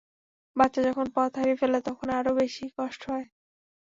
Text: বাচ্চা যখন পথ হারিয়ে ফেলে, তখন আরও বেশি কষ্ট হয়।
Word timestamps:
বাচ্চা 0.55 0.81
যখন 0.87 1.05
পথ 1.15 1.31
হারিয়ে 1.37 1.59
ফেলে, 1.61 1.79
তখন 1.87 2.07
আরও 2.19 2.31
বেশি 2.41 2.65
কষ্ট 2.77 3.01
হয়। 3.11 3.25